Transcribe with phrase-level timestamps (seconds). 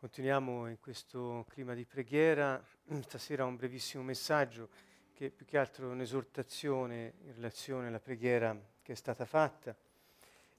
[0.00, 2.58] Continuiamo in questo clima di preghiera.
[3.04, 4.70] Stasera un brevissimo messaggio
[5.12, 9.76] che più che altro è un'esortazione in relazione alla preghiera che è stata fatta.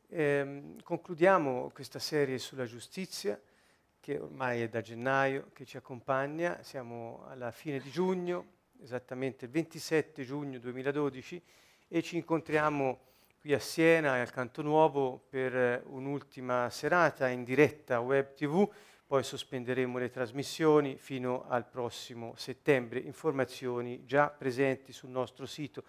[0.10, 3.42] Eh, concludiamo questa serie sulla giustizia
[4.00, 6.62] che ormai è da gennaio che ci accompagna.
[6.62, 8.46] Siamo alla fine di giugno,
[8.80, 11.42] esattamente il 27 giugno 2012
[11.88, 13.00] e ci incontriamo
[13.40, 18.72] qui a Siena al Canto Nuovo per un'ultima serata in diretta web tv
[19.12, 25.84] poi sospenderemo le trasmissioni fino al prossimo settembre, informazioni già presenti sul nostro sito.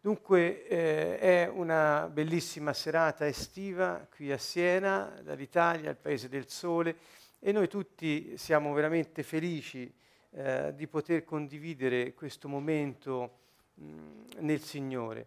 [0.00, 6.96] Dunque eh, è una bellissima serata estiva qui a Siena, dall'Italia, il Paese del Sole
[7.38, 9.94] e noi tutti siamo veramente felici
[10.30, 13.40] eh, di poter condividere questo momento
[13.74, 13.84] mh,
[14.38, 15.26] nel Signore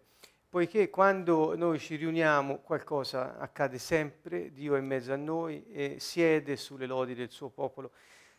[0.50, 5.98] poiché quando noi ci riuniamo qualcosa accade sempre, Dio è in mezzo a noi e
[6.00, 7.92] siede sulle lodi del suo popolo.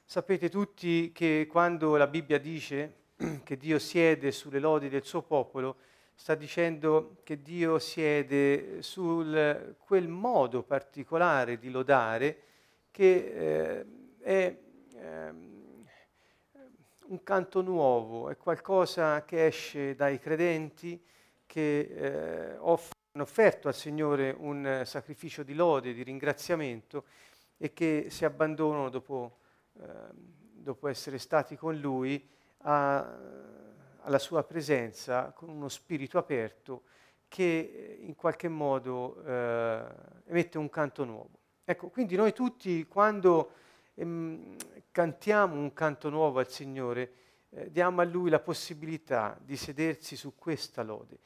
[0.04, 2.94] Sapete tutti che quando la Bibbia dice
[3.44, 5.76] che Dio siede sulle lodi del suo popolo,
[6.14, 9.22] sta dicendo che Dio siede su
[9.78, 12.42] quel modo particolare di lodare
[12.90, 13.86] che eh,
[14.18, 14.56] è
[14.94, 15.30] eh,
[17.06, 21.00] un canto nuovo, è qualcosa che esce dai credenti,
[21.48, 27.04] che eh, off- hanno offerto al Signore un eh, sacrificio di lode, di ringraziamento
[27.56, 29.38] e che si abbandonano dopo,
[29.80, 33.18] eh, dopo essere stati con Lui a,
[34.02, 36.82] alla sua presenza con uno spirito aperto
[37.28, 39.84] che in qualche modo eh,
[40.26, 41.40] emette un canto nuovo.
[41.64, 43.52] Ecco, quindi noi tutti quando
[43.94, 44.54] ehm,
[44.92, 47.12] cantiamo un canto nuovo al Signore,
[47.50, 51.18] eh, diamo a Lui la possibilità di sedersi su questa lode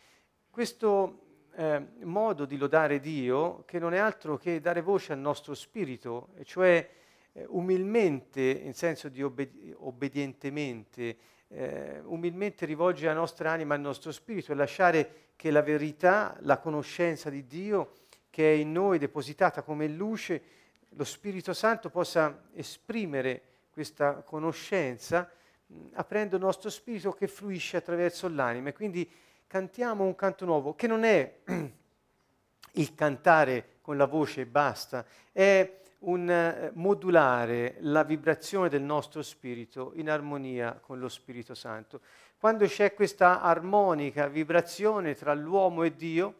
[0.53, 1.21] questo
[1.55, 6.29] eh, modo di lodare Dio, che non è altro che dare voce al nostro spirito,
[6.37, 6.87] e cioè
[7.33, 11.17] eh, umilmente, in senso di obbedi- obbedientemente,
[11.49, 16.59] eh, umilmente rivolgere la nostra anima al nostro spirito e lasciare che la verità, la
[16.59, 17.93] conoscenza di Dio,
[18.29, 20.43] che è in noi depositata come luce,
[20.91, 23.41] lo Spirito Santo possa esprimere
[23.73, 25.31] questa conoscenza
[25.67, 28.69] mh, aprendo il nostro spirito che fluisce attraverso l'anima.
[28.69, 29.11] E quindi
[29.53, 31.41] cantiamo un canto nuovo, che non è
[32.73, 39.21] il cantare con la voce e basta, è un eh, modulare la vibrazione del nostro
[39.21, 42.01] spirito in armonia con lo Spirito Santo.
[42.39, 46.35] Quando c'è questa armonica vibrazione tra l'uomo e Dio,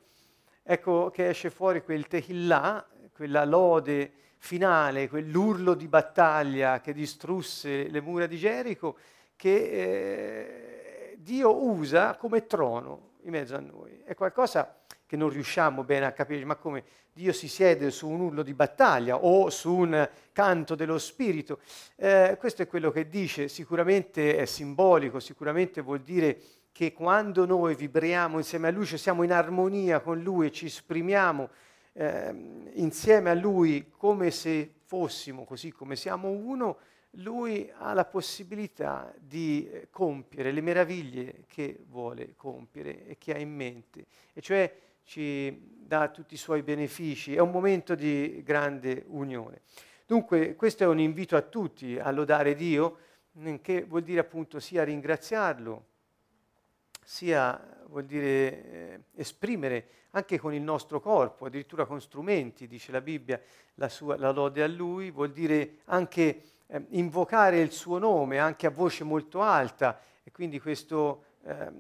[0.63, 8.01] ecco che esce fuori quel tehillah, quella lode finale, quell'urlo di battaglia che distrusse le
[8.01, 8.97] mura di Gerico,
[9.37, 10.82] che eh,
[11.23, 14.03] Dio usa come trono in mezzo a noi.
[14.05, 18.21] È qualcosa che non riusciamo bene a capire, ma come Dio si siede su un
[18.21, 21.61] urlo di battaglia o su un canto dello Spirito.
[21.97, 26.41] Eh, questo è quello che dice, sicuramente è simbolico, sicuramente vuol dire
[26.73, 30.67] che quando noi vibriamo insieme a Lui, cioè siamo in armonia con Lui e ci
[30.67, 31.51] esprimiamo
[31.93, 36.79] eh, insieme a Lui come se fossimo così come siamo uno,
[37.17, 43.39] lui ha la possibilità di eh, compiere le meraviglie che vuole compiere e che ha
[43.39, 44.75] in mente, e cioè
[45.05, 49.63] ci dà tutti i suoi benefici, è un momento di grande unione.
[50.07, 52.99] Dunque questo è un invito a tutti a lodare Dio,
[53.61, 55.85] che vuol dire appunto sia ringraziarlo,
[57.05, 63.01] sia vuol dire eh, esprimere anche con il nostro corpo, addirittura con strumenti, dice la
[63.01, 63.41] Bibbia,
[63.75, 68.67] la, sua, la lode a Lui, vuol dire anche eh, invocare il suo nome anche
[68.67, 71.71] a voce molto alta e quindi questo eh,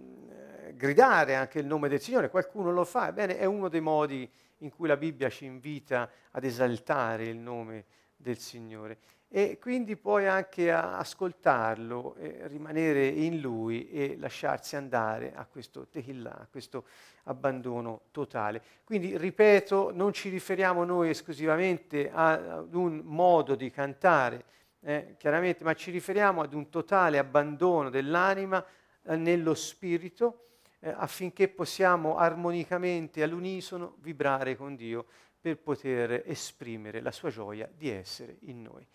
[0.74, 4.28] gridare anche il nome del Signore, qualcuno lo fa, ebbene è uno dei modi
[4.58, 7.84] in cui la Bibbia ci invita ad esaltare il nome
[8.16, 8.98] del Signore.
[9.34, 15.86] E quindi poi anche a ascoltarlo, e rimanere in Lui e lasciarsi andare a questo
[15.88, 16.84] tehillah, a questo
[17.24, 18.60] abbandono totale.
[18.84, 24.44] Quindi, ripeto, non ci riferiamo noi esclusivamente ad un modo di cantare,
[24.84, 28.64] eh, chiaramente, ma ci riferiamo ad un totale abbandono dell'anima
[29.04, 30.46] eh, nello spirito
[30.80, 35.06] eh, affinché possiamo armonicamente all'unisono vibrare con Dio
[35.40, 38.86] per poter esprimere la sua gioia di essere in noi.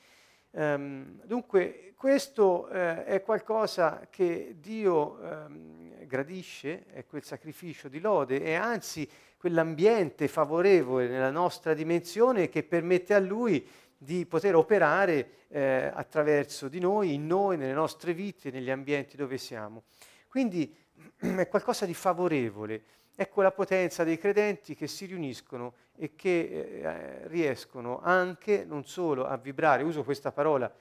[0.49, 8.41] Um, dunque questo eh, è qualcosa che Dio um, gradisce, è quel sacrificio di lode
[8.41, 9.07] e anzi
[9.37, 13.67] quell'ambiente favorevole nella nostra dimensione che permette a Lui
[13.97, 19.37] di poter operare eh, attraverso di noi, in noi, nelle nostre vite, negli ambienti dove
[19.37, 19.83] siamo.
[20.27, 20.73] Quindi
[21.17, 22.83] è qualcosa di favorevole.
[23.15, 29.25] Ecco la potenza dei credenti che si riuniscono e che eh, riescono anche non solo
[29.25, 30.71] a vibrare, uso questa parola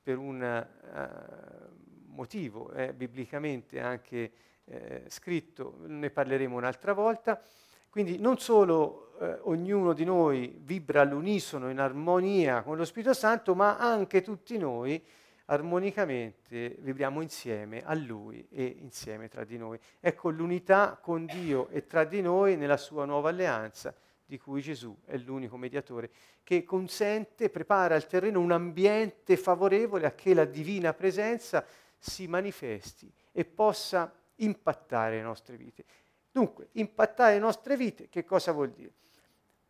[0.00, 4.30] per un uh, motivo, è biblicamente anche
[4.66, 7.42] eh, scritto, ne parleremo un'altra volta,
[7.90, 13.54] quindi non solo eh, ognuno di noi vibra all'unisono in armonia con lo Spirito Santo,
[13.54, 15.02] ma anche tutti noi
[15.46, 19.78] armonicamente viviamo insieme a Lui e insieme tra di noi.
[20.00, 24.96] Ecco l'unità con Dio e tra di noi nella sua nuova alleanza, di cui Gesù
[25.04, 26.10] è l'unico mediatore,
[26.42, 31.64] che consente, prepara il terreno, un ambiente favorevole a che la divina presenza
[31.96, 35.84] si manifesti e possa impattare le nostre vite.
[36.30, 38.92] Dunque, impattare le nostre vite, che cosa vuol dire?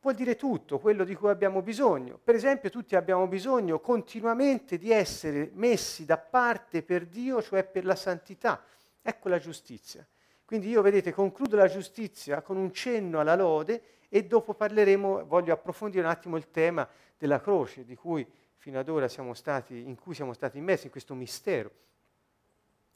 [0.01, 2.19] Vuol dire tutto quello di cui abbiamo bisogno.
[2.23, 7.85] Per esempio, tutti abbiamo bisogno continuamente di essere messi da parte per Dio, cioè per
[7.85, 8.63] la santità.
[9.03, 10.07] Ecco la giustizia.
[10.45, 15.53] Quindi io, vedete, concludo la giustizia con un cenno alla lode e dopo parleremo, voglio
[15.53, 16.89] approfondire un attimo il tema
[17.19, 18.25] della croce, di cui
[18.57, 21.71] fino ad ora siamo stati, in cui siamo stati immessi in questo mistero.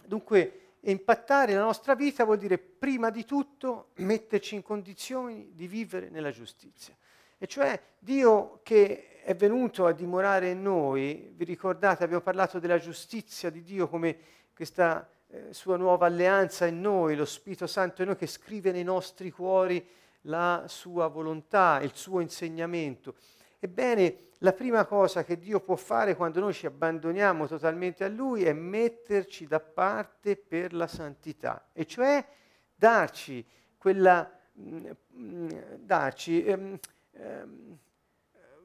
[0.05, 6.09] Dunque, impattare la nostra vita vuol dire prima di tutto metterci in condizioni di vivere
[6.09, 6.97] nella giustizia.
[7.39, 12.79] E cioè Dio che è venuto a dimorare in noi, vi ricordate, abbiamo parlato della
[12.79, 14.17] giustizia di Dio come
[14.55, 18.83] questa eh, sua nuova alleanza in noi, lo Spirito Santo in noi che scrive nei
[18.83, 19.87] nostri cuori
[20.23, 23.15] la sua volontà, il suo insegnamento.
[23.63, 28.45] Ebbene, la prima cosa che Dio può fare quando noi ci abbandoniamo totalmente a Lui
[28.45, 32.27] è metterci da parte per la santità, e cioè
[32.75, 33.47] darci
[33.77, 36.79] quella, mh, mm, mm, darci, ehm,
[37.13, 37.79] ehm,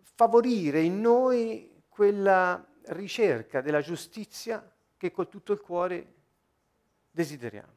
[0.02, 4.66] favorire in noi quella ricerca della giustizia
[4.96, 6.14] che con tutto il cuore
[7.12, 7.74] desideriamo.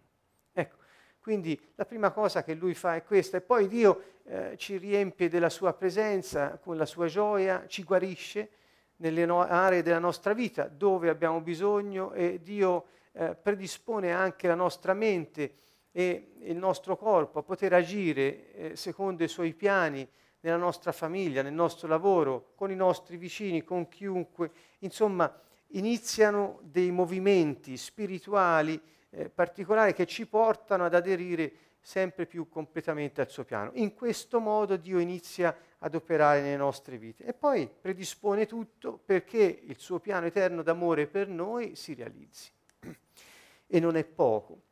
[0.53, 0.77] Ecco,
[1.19, 5.29] quindi la prima cosa che lui fa è questa e poi Dio eh, ci riempie
[5.29, 8.51] della sua presenza, con la sua gioia, ci guarisce
[8.97, 14.55] nelle no- aree della nostra vita dove abbiamo bisogno e Dio eh, predispone anche la
[14.55, 15.55] nostra mente
[15.91, 20.07] e il nostro corpo a poter agire eh, secondo i suoi piani
[20.41, 24.51] nella nostra famiglia, nel nostro lavoro, con i nostri vicini, con chiunque.
[24.81, 25.33] Insomma,
[25.69, 31.53] iniziano dei movimenti spirituali eh, particolari che ci portano ad aderire
[31.89, 33.71] sempre più completamente al suo piano.
[33.77, 39.61] In questo modo Dio inizia ad operare nelle nostre vite e poi predispone tutto perché
[39.63, 42.51] il suo piano eterno d'amore per noi si realizzi.
[43.71, 44.63] E non è poco.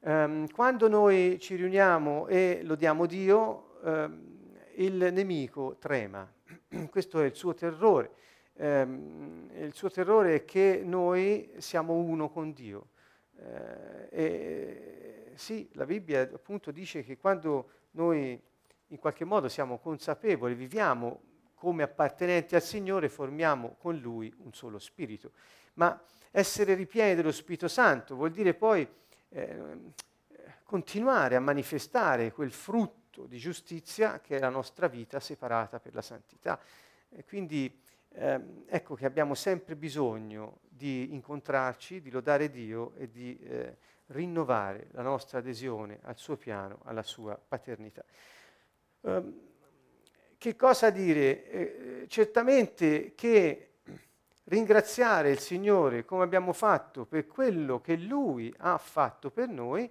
[0.00, 6.28] Um, quando noi ci riuniamo e lodiamo Dio, um, il nemico trema,
[6.90, 8.10] questo è il suo terrore.
[8.54, 12.88] Um, il suo terrore è che noi siamo uno con Dio.
[13.36, 18.40] Uh, e sì, la Bibbia appunto dice che quando noi
[18.88, 21.20] in qualche modo siamo consapevoli, viviamo
[21.54, 25.32] come appartenenti al Signore, formiamo con Lui un solo spirito.
[25.74, 26.00] Ma
[26.30, 28.86] essere ripieni dello Spirito Santo vuol dire poi
[29.30, 29.62] eh,
[30.64, 36.02] continuare a manifestare quel frutto di giustizia che è la nostra vita separata per la
[36.02, 36.60] santità.
[37.08, 37.82] E quindi
[38.14, 43.76] ehm, ecco che abbiamo sempre bisogno di incontrarci, di lodare Dio e di eh,
[44.06, 48.04] rinnovare la nostra adesione al suo piano, alla sua paternità.
[49.00, 49.40] Um,
[50.38, 51.50] che cosa dire?
[51.50, 53.68] Eh, certamente che
[54.44, 59.90] ringraziare il Signore come abbiamo fatto per quello che Lui ha fatto per noi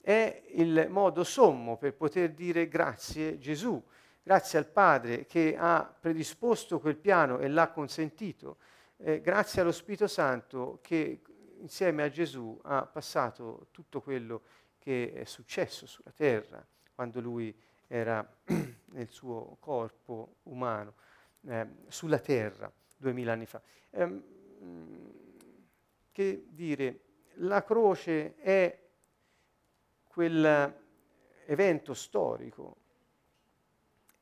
[0.00, 3.80] è il modo sommo per poter dire grazie Gesù,
[4.22, 8.58] grazie al Padre che ha predisposto quel piano e l'ha consentito,
[8.98, 11.22] eh, grazie allo Spirito Santo che
[11.58, 14.42] insieme a Gesù ha passato tutto quello
[14.78, 16.64] che è successo sulla terra
[16.94, 18.26] quando lui era
[18.92, 20.94] nel suo corpo umano,
[21.46, 23.60] eh, sulla terra duemila anni fa.
[23.90, 24.22] Eh,
[26.12, 27.00] che dire,
[27.36, 28.78] la croce è
[30.04, 32.76] quell'evento storico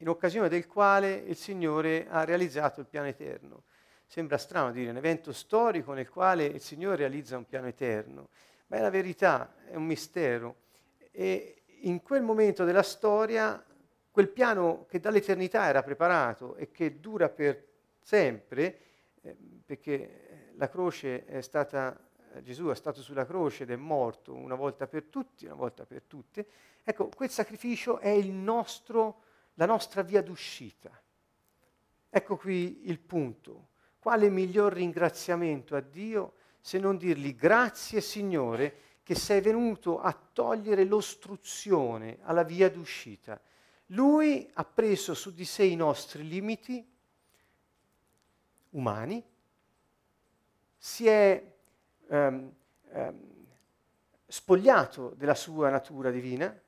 [0.01, 3.65] in occasione del quale il Signore ha realizzato il piano eterno.
[4.07, 8.29] Sembra strano dire un evento storico nel quale il Signore realizza un piano eterno,
[8.67, 10.57] ma è la verità, è un mistero.
[11.11, 13.65] E in quel momento della storia,
[14.11, 17.67] quel piano che dall'eternità era preparato e che dura per
[18.01, 18.79] sempre,
[19.23, 22.09] eh, perché la croce è stata
[22.43, 26.03] Gesù è stato sulla croce ed è morto una volta per tutti, una volta per
[26.03, 26.47] tutte,
[26.85, 29.23] ecco, quel sacrificio è nostro,
[29.61, 30.91] la nostra via d'uscita.
[32.09, 33.69] Ecco qui il punto.
[33.99, 40.85] Quale miglior ringraziamento a Dio se non dirgli grazie Signore che sei venuto a togliere
[40.85, 43.39] l'ostruzione alla via d'uscita,
[43.89, 46.89] lui ha preso su di sé i nostri limiti
[48.71, 49.23] umani,
[50.79, 51.53] si è
[52.07, 52.55] um,
[52.93, 53.21] um,
[54.27, 56.59] spogliato della sua natura divina,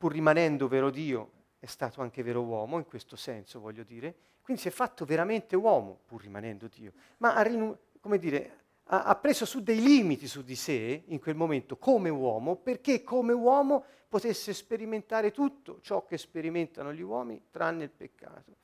[0.00, 4.62] pur rimanendo vero Dio, è stato anche vero uomo, in questo senso voglio dire, quindi
[4.62, 9.14] si è fatto veramente uomo, pur rimanendo Dio, ma ha, rinu- come dire, ha, ha
[9.16, 13.84] preso su dei limiti su di sé in quel momento come uomo, perché come uomo
[14.08, 18.56] potesse sperimentare tutto ciò che sperimentano gli uomini, tranne il peccato.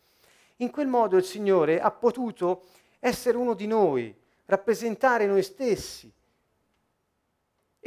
[0.61, 2.65] In quel modo il Signore ha potuto
[2.99, 4.17] essere uno di noi,
[4.47, 6.11] rappresentare noi stessi.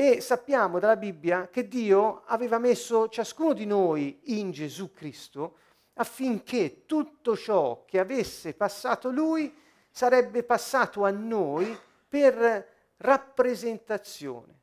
[0.02, 5.58] E sappiamo dalla Bibbia che Dio aveva messo ciascuno di noi in Gesù Cristo
[5.96, 9.54] affinché tutto ciò che avesse passato Lui
[9.90, 11.78] sarebbe passato a noi
[12.08, 14.62] per rappresentazione.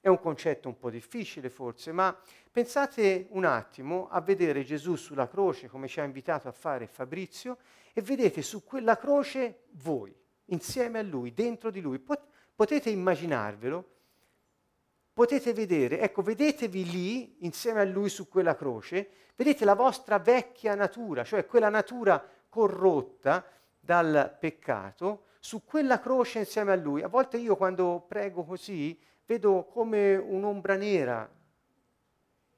[0.00, 2.18] È un concetto un po' difficile forse, ma
[2.50, 7.58] pensate un attimo a vedere Gesù sulla croce come ci ha invitato a fare Fabrizio
[7.92, 11.98] e vedete su quella croce voi, insieme a lui, dentro di lui.
[11.98, 13.90] Pot- potete immaginarvelo,
[15.12, 20.74] potete vedere, ecco, vedetevi lì insieme a lui su quella croce, vedete la vostra vecchia
[20.74, 23.44] natura, cioè quella natura corrotta
[23.78, 27.02] dal peccato, su quella croce insieme a lui.
[27.02, 31.28] A volte io quando prego così vedo come un'ombra nera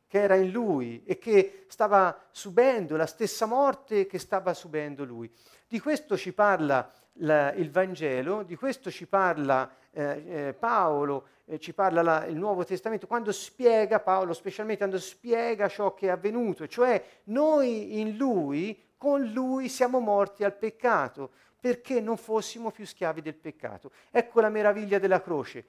[0.06, 5.28] che era in lui e che stava subendo la stessa morte che stava subendo lui.
[5.66, 11.58] Di questo ci parla la, il Vangelo, di questo ci parla eh, eh, Paolo, eh,
[11.58, 16.10] ci parla la, il Nuovo Testamento, quando spiega, Paolo specialmente quando spiega ciò che è
[16.10, 22.84] avvenuto, cioè noi in lui, con lui siamo morti al peccato, perché non fossimo più
[22.84, 23.90] schiavi del peccato.
[24.10, 25.64] Ecco la meraviglia della croce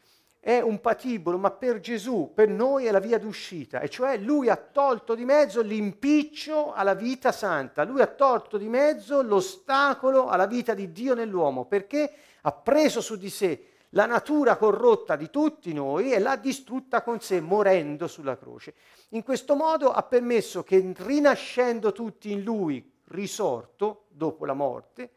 [0.46, 4.48] è un patibolo, ma per Gesù, per noi è la via d'uscita, e cioè lui
[4.48, 10.46] ha tolto di mezzo l'impiccio alla vita santa, lui ha tolto di mezzo l'ostacolo alla
[10.46, 15.74] vita di Dio nell'uomo, perché ha preso su di sé la natura corrotta di tutti
[15.74, 18.74] noi e l'ha distrutta con sé, morendo sulla croce.
[19.10, 25.10] In questo modo ha permesso che rinascendo tutti in lui, risorto dopo la morte,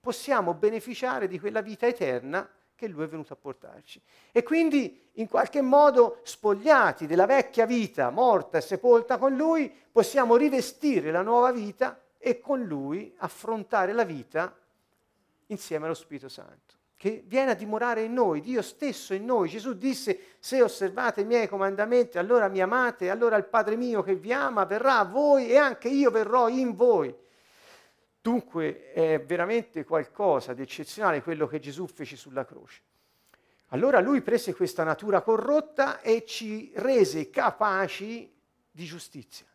[0.00, 4.02] possiamo beneficiare di quella vita eterna che lui è venuto a portarci.
[4.32, 10.34] E quindi in qualche modo spogliati della vecchia vita morta e sepolta con lui, possiamo
[10.34, 14.56] rivestire la nuova vita e con lui affrontare la vita
[15.46, 19.48] insieme allo Spirito Santo, che viene a dimorare in noi, Dio stesso in noi.
[19.48, 24.14] Gesù disse, se osservate i miei comandamenti, allora mi amate, allora il Padre mio che
[24.14, 27.12] vi ama verrà a voi e anche io verrò in voi.
[28.20, 32.82] Dunque è veramente qualcosa di eccezionale quello che Gesù fece sulla croce.
[33.70, 38.32] Allora lui prese questa natura corrotta e ci rese capaci
[38.70, 39.46] di giustizia.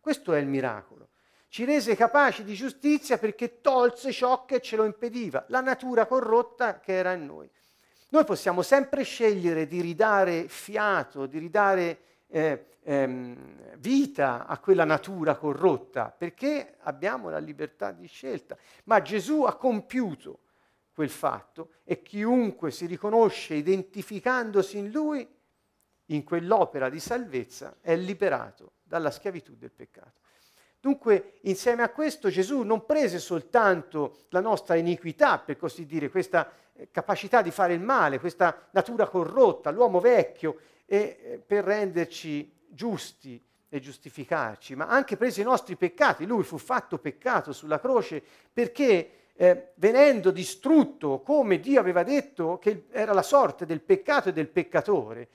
[0.00, 1.10] Questo è il miracolo.
[1.48, 6.78] Ci rese capaci di giustizia perché tolse ciò che ce lo impediva, la natura corrotta
[6.78, 7.50] che era in noi.
[8.10, 15.36] Noi possiamo sempre scegliere di ridare fiato, di ridare eh, ehm, vita a quella natura
[15.36, 18.56] corrotta, perché abbiamo la libertà di scelta.
[18.84, 20.40] Ma Gesù ha compiuto
[20.92, 25.26] quel fatto e chiunque si riconosce identificandosi in lui,
[26.06, 30.20] in quell'opera di salvezza, è liberato dalla schiavitù del peccato.
[30.80, 36.50] Dunque, insieme a questo, Gesù non prese soltanto la nostra iniquità, per così dire, questa
[36.72, 42.52] eh, capacità di fare il male, questa natura corrotta, l'uomo vecchio, e eh, per renderci
[42.68, 46.26] giusti e giustificarci, ma anche prese i nostri peccati.
[46.26, 52.86] Lui fu fatto peccato sulla croce perché eh, venendo distrutto come Dio aveva detto che
[52.90, 55.28] era la sorte del peccato e del peccatore,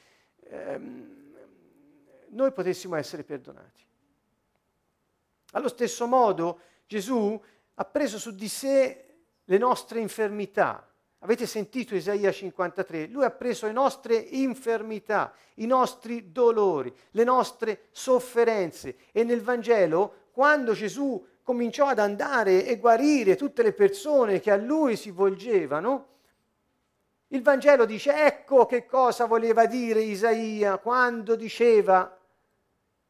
[0.50, 1.12] ehm,
[2.29, 3.81] noi potessimo essere perdonati.
[5.53, 7.41] Allo stesso modo Gesù
[7.75, 10.88] ha preso su di sé le nostre infermità,
[11.24, 13.07] Avete sentito Isaia 53?
[13.07, 20.27] Lui ha preso le nostre infermità, i nostri dolori, le nostre sofferenze e nel Vangelo,
[20.33, 26.07] quando Gesù cominciò ad andare e guarire tutte le persone che a lui si volgevano,
[27.27, 32.19] il Vangelo dice ecco che cosa voleva dire Isaia quando diceva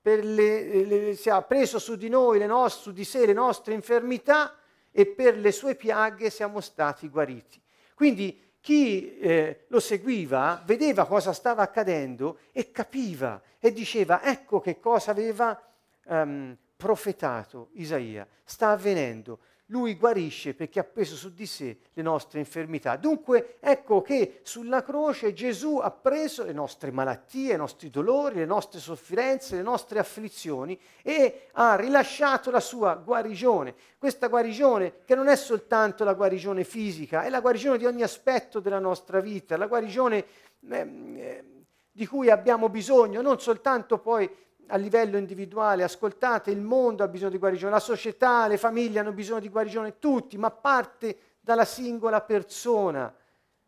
[0.03, 4.57] le, le, si ha preso su di noi, nostre, su di sé le nostre infermità
[4.91, 7.61] e per le sue piaghe siamo stati guariti.
[7.95, 14.79] Quindi chi eh, lo seguiva vedeva cosa stava accadendo e capiva e diceva ecco che
[14.79, 15.59] cosa aveva
[16.05, 19.39] um, profetato Isaia, sta avvenendo.
[19.67, 22.95] Lui guarisce perché ha preso su di sé le nostre infermità.
[22.97, 28.45] Dunque ecco che sulla croce Gesù ha preso le nostre malattie, i nostri dolori, le
[28.45, 33.73] nostre sofferenze, le nostre afflizioni e ha rilasciato la sua guarigione.
[33.97, 38.59] Questa guarigione che non è soltanto la guarigione fisica, è la guarigione di ogni aspetto
[38.59, 40.25] della nostra vita, la guarigione
[40.69, 41.43] eh,
[41.91, 44.29] di cui abbiamo bisogno, non soltanto poi
[44.67, 49.11] a livello individuale, ascoltate, il mondo ha bisogno di guarigione, la società, le famiglie hanno
[49.11, 53.13] bisogno di guarigione, tutti, ma parte dalla singola persona.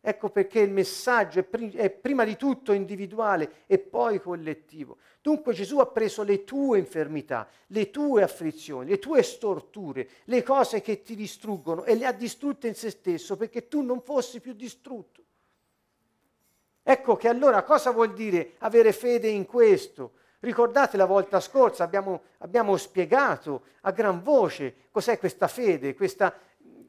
[0.00, 4.98] Ecco perché il messaggio è, prim- è, prima di tutto individuale e poi collettivo.
[5.20, 10.80] Dunque Gesù ha preso le tue infermità, le tue afflizioni, le tue storture, le cose
[10.80, 14.52] che ti distruggono e le ha distrutte in se stesso perché tu non fossi più
[14.52, 15.24] distrutto.
[16.84, 20.12] Ecco che allora cosa vuol dire avere fede in questo?
[20.40, 26.34] Ricordate la volta scorsa abbiamo, abbiamo spiegato a gran voce cos'è questa fede, questa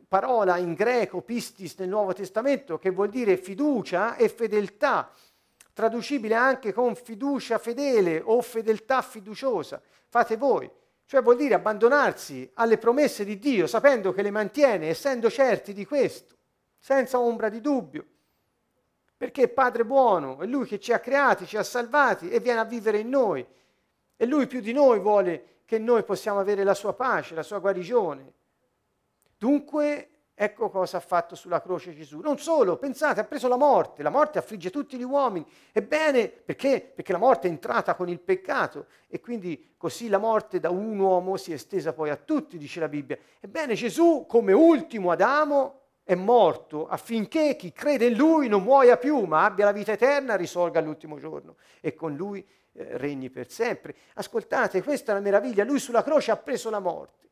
[0.08, 5.12] parola in greco, pistis nel Nuovo Testamento, che vuol dire fiducia e fedeltà,
[5.74, 9.82] traducibile anche con fiducia fedele o fedeltà fiduciosa.
[10.08, 10.70] Fate voi.
[11.06, 15.86] Cioè vuol dire abbandonarsi alle promesse di Dio, sapendo che le mantiene, essendo certi di
[15.86, 16.36] questo,
[16.78, 18.06] senza ombra di dubbio
[19.18, 22.60] perché è Padre buono, è Lui che ci ha creati, ci ha salvati e viene
[22.60, 23.46] a vivere in noi.
[24.16, 27.58] E Lui più di noi vuole che noi possiamo avere la sua pace, la sua
[27.58, 28.34] guarigione.
[29.36, 32.20] Dunque, ecco cosa ha fatto sulla croce Gesù.
[32.20, 35.46] Non solo, pensate, ha preso la morte, la morte affligge tutti gli uomini.
[35.72, 36.92] Ebbene, perché?
[36.96, 40.98] Perché la morte è entrata con il peccato e quindi così la morte da un
[41.00, 43.18] uomo si è estesa poi a tutti, dice la Bibbia.
[43.40, 49.26] Ebbene, Gesù, come ultimo Adamo, è morto affinché chi crede in lui non muoia più,
[49.26, 52.40] ma abbia la vita eterna risorga all'ultimo giorno e con lui
[52.72, 53.94] eh, regni per sempre.
[54.14, 57.28] Ascoltate, questa è la meraviglia, lui sulla croce ha preso la morte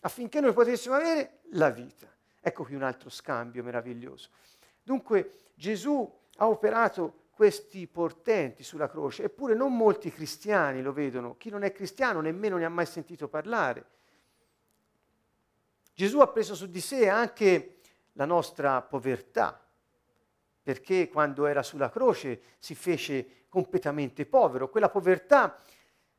[0.00, 2.10] affinché noi potessimo avere la vita.
[2.40, 4.30] Ecco qui un altro scambio meraviglioso.
[4.82, 11.50] Dunque Gesù ha operato questi portenti sulla croce, eppure non molti cristiani lo vedono, chi
[11.50, 13.84] non è cristiano nemmeno ne ha mai sentito parlare.
[15.92, 17.80] Gesù ha preso su di sé anche
[18.14, 19.60] la nostra povertà,
[20.62, 25.58] perché quando era sulla croce si fece completamente povero, quella povertà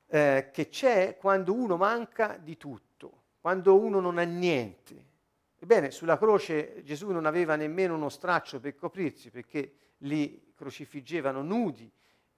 [0.08, 5.14] eh, che c'è quando uno manca di tutto, quando uno non ha niente.
[5.58, 11.92] Ebbene, sulla croce Gesù non aveva nemmeno uno straccio per coprirsi, perché li crocifiggevano nudi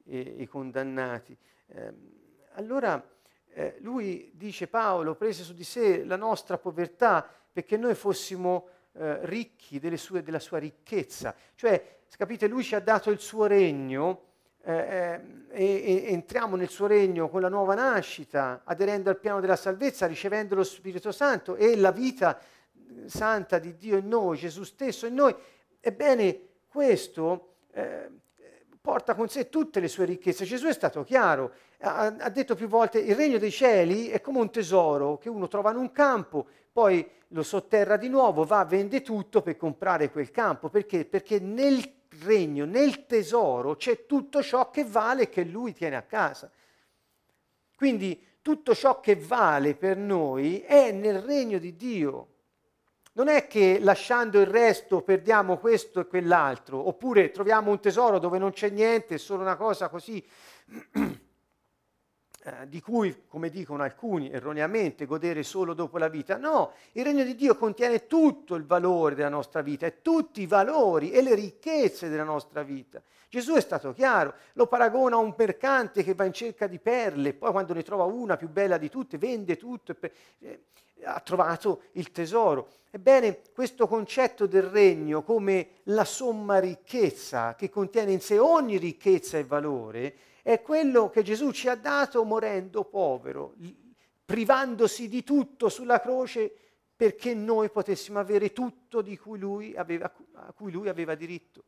[0.05, 1.37] eh, i condannati.
[1.67, 1.93] Eh,
[2.53, 3.15] allora
[3.79, 9.79] lui dice Paolo prese su di sé la nostra povertà perché noi fossimo eh, ricchi
[9.97, 11.35] sue, della sua ricchezza.
[11.55, 14.23] Cioè, capite, lui ci ha dato il suo regno
[14.63, 19.39] eh, eh, e, e, entriamo nel suo regno con la nuova nascita, aderendo al piano
[19.39, 24.37] della salvezza, ricevendo lo Spirito Santo e la vita eh, santa di Dio in noi,
[24.37, 25.33] Gesù stesso in noi.
[25.79, 28.09] Ebbene, questo eh,
[28.81, 30.43] porta con sé tutte le sue ricchezze.
[30.43, 34.39] Gesù è stato chiaro, ha, ha, detto più volte, il regno dei cieli è come
[34.39, 39.01] un tesoro che uno trova in un campo, poi lo sotterra di nuovo, va, vende
[39.01, 40.69] tutto per comprare quel campo.
[40.69, 41.05] Perché?
[41.05, 46.03] Perché nel regno, nel tesoro c'è tutto ciò che vale e che lui tiene a
[46.03, 46.49] casa.
[47.75, 52.27] Quindi tutto ciò che vale per noi è nel regno di Dio.
[53.13, 58.37] Non è che lasciando il resto perdiamo questo e quell'altro, oppure troviamo un tesoro dove
[58.37, 60.23] non c'è niente, è solo una cosa così
[62.47, 66.37] eh, di cui, come dicono alcuni erroneamente, godere solo dopo la vita.
[66.37, 70.47] No, il regno di Dio contiene tutto il valore della nostra vita e tutti i
[70.47, 73.01] valori e le ricchezze della nostra vita.
[73.29, 77.33] Gesù è stato chiaro, lo paragona a un mercante che va in cerca di perle,
[77.33, 80.61] poi quando ne trova una più bella di tutte, vende tutto, e eh,
[81.03, 82.69] ha trovato il tesoro.
[82.89, 89.37] Ebbene, questo concetto del regno come la somma ricchezza che contiene in sé ogni ricchezza
[89.37, 90.15] e valore,
[90.47, 93.53] è quello che Gesù ci ha dato morendo povero,
[94.23, 96.49] privandosi di tutto sulla croce
[96.95, 101.63] perché noi potessimo avere tutto di cui lui aveva, a cui lui aveva diritto.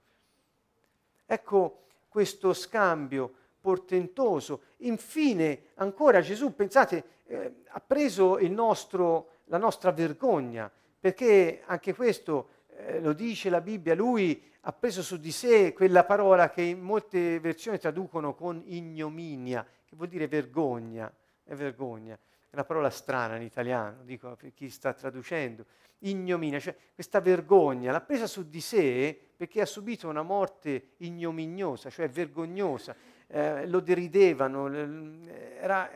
[1.26, 4.62] Ecco questo scambio portentoso.
[4.78, 12.48] Infine, ancora Gesù, pensate, eh, ha preso nostro, la nostra vergogna, perché anche questo
[12.86, 16.80] eh, lo dice la Bibbia, lui ha preso su di sé quella parola che in
[16.80, 21.12] molte versioni traducono con ignominia, che vuol dire vergogna,
[21.44, 25.66] è vergogna, è una parola strana in italiano, dico per chi sta traducendo,
[26.00, 31.90] ignominia, cioè questa vergogna l'ha presa su di sé perché ha subito una morte ignominiosa,
[31.90, 32.96] cioè vergognosa,
[33.28, 35.90] eh, lo deridevano, era,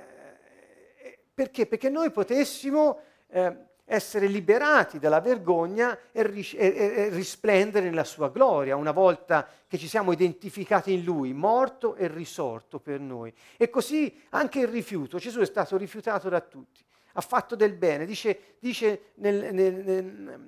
[0.97, 1.65] eh, perché?
[1.65, 2.99] Perché noi potessimo...
[3.27, 9.47] Eh, essere liberati dalla vergogna e, ris- e, e, risplendere nella sua gloria, una volta
[9.67, 13.31] che ci siamo identificati in Lui, morto e risorto per noi.
[13.55, 15.19] E così anche il rifiuto.
[15.19, 18.07] Gesù è stato rifiutato da tutti, ha fatto del bene.
[18.07, 20.39] Dice, dice nel, nel, nel,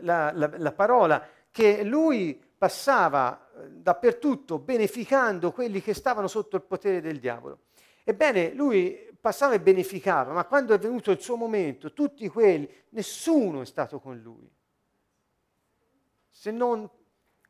[0.00, 6.62] la, la, la parola che Lui passava eh, dappertutto beneficando quelli che stavano sotto il
[6.62, 7.58] potere del diavolo.
[8.02, 13.60] Ebbene, lui passava e beneficava, ma quando è venuto il suo momento, tutti quelli, nessuno
[13.60, 14.50] è stato con lui,
[16.30, 16.88] se non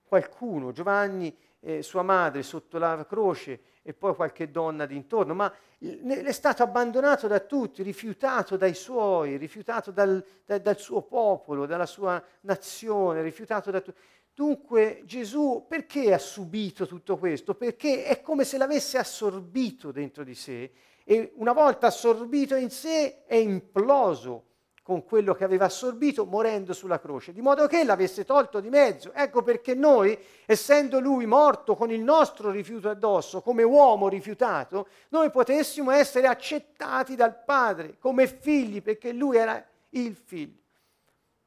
[0.02, 6.32] qualcuno, Giovanni, eh, sua madre sotto la croce e poi qualche donna d'intorno, ma è
[6.32, 12.20] stato abbandonato da tutti, rifiutato dai suoi, rifiutato dal, da, dal suo popolo, dalla sua
[12.40, 14.00] nazione, rifiutato da tutti.
[14.34, 17.54] Dunque Gesù perché ha subito tutto questo?
[17.54, 20.72] Perché è come se l'avesse assorbito dentro di sé
[21.10, 24.44] e una volta assorbito in sé è imploso
[24.82, 29.14] con quello che aveva assorbito morendo sulla croce, di modo che l'avesse tolto di mezzo.
[29.14, 35.30] Ecco perché noi, essendo lui morto con il nostro rifiuto addosso, come uomo rifiutato, noi
[35.30, 40.60] potessimo essere accettati dal Padre come figli, perché lui era il figlio.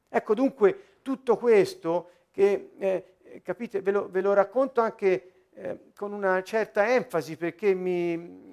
[0.09, 6.13] Ecco dunque tutto questo che, eh, capite, ve lo, ve lo, racconto anche eh, con
[6.13, 8.50] una certa enfasi perché mi,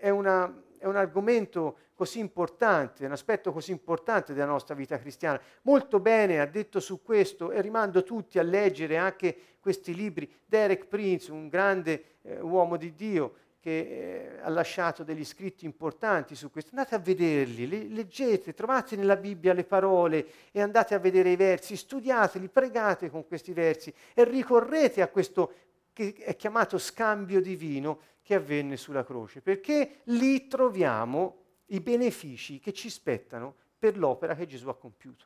[0.00, 5.40] è, una, è un argomento così importante, un aspetto così importante della nostra vita cristiana.
[5.62, 10.30] Molto bene ha detto su questo e rimando tutti a leggere anche questi libri.
[10.46, 16.34] Derek Prince, un grande eh, uomo di Dio che eh, ha lasciato degli scritti importanti
[16.34, 16.70] su questo.
[16.74, 21.36] Andate a vederli, le, leggete, trovate nella Bibbia le parole e andate a vedere i
[21.36, 25.52] versi, studiateli, pregate con questi versi e ricorrete a questo
[25.92, 32.72] che è chiamato scambio divino che avvenne sulla croce, perché lì troviamo i benefici che
[32.72, 35.24] ci spettano per l'opera che Gesù ha compiuto.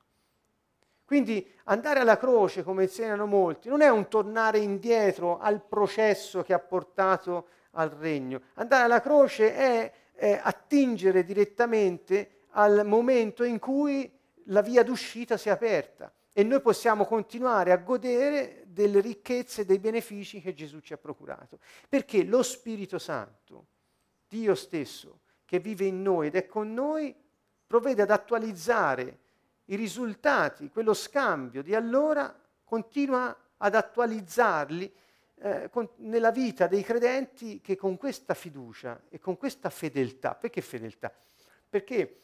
[1.04, 6.54] Quindi andare alla croce, come insegnano molti, non è un tornare indietro al processo che
[6.54, 8.40] ha portato al regno.
[8.54, 14.10] Andare alla croce è, è attingere direttamente al momento in cui
[14.44, 19.64] la via d'uscita si è aperta e noi possiamo continuare a godere delle ricchezze e
[19.64, 21.60] dei benefici che Gesù ci ha procurato.
[21.88, 23.66] Perché lo Spirito Santo,
[24.28, 27.14] Dio stesso, che vive in noi ed è con noi,
[27.64, 29.18] provvede ad attualizzare
[29.66, 34.92] i risultati, quello scambio di allora continua ad attualizzarli
[35.36, 40.60] eh, con, nella vita dei credenti che con questa fiducia e con questa fedeltà, perché
[40.60, 41.14] fedeltà?
[41.68, 42.22] Perché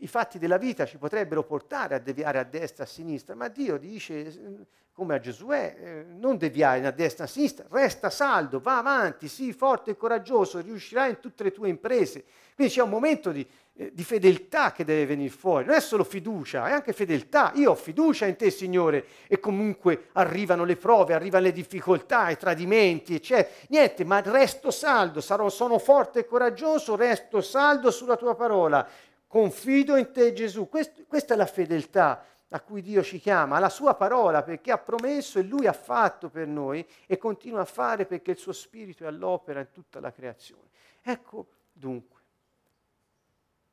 [0.00, 3.48] i fatti della vita ci potrebbero portare a deviare a destra e a sinistra, ma
[3.48, 8.60] Dio dice, come a Giosuè, eh, non deviare a destra e a sinistra, resta saldo,
[8.60, 12.24] va avanti, sii forte e coraggioso, riuscirai in tutte le tue imprese.
[12.54, 16.02] Quindi c'è un momento di, eh, di fedeltà che deve venire fuori, non è solo
[16.02, 17.52] fiducia, è anche fedeltà.
[17.56, 22.38] Io ho fiducia in te, Signore, e comunque arrivano le prove, arrivano le difficoltà, i
[22.38, 23.54] tradimenti, eccetera.
[23.68, 28.88] Niente, ma resto saldo, sarò, sono forte e coraggioso, resto saldo sulla tua parola
[29.36, 30.66] confido in te Gesù.
[30.66, 34.78] Quest, questa è la fedeltà a cui Dio ci chiama, alla sua parola, perché ha
[34.78, 39.04] promesso e lui ha fatto per noi e continua a fare perché il suo spirito
[39.04, 40.70] è all'opera in tutta la creazione.
[41.02, 42.20] Ecco dunque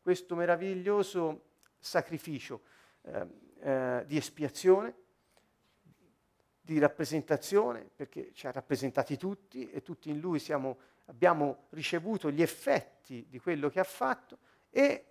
[0.02, 1.43] questo meraviglioso
[1.80, 2.63] sacrificio
[3.04, 3.28] eh,
[3.62, 4.95] eh, di espiazione,
[6.60, 12.41] di rappresentazione, perché ci ha rappresentati tutti e tutti in lui siamo, abbiamo ricevuto gli
[12.41, 15.06] effetti di quello che ha fatto e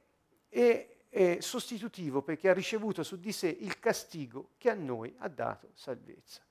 [0.54, 5.28] e è sostitutivo perché ha ricevuto su di sé il castigo che a noi ha
[5.28, 6.42] dato salvezza.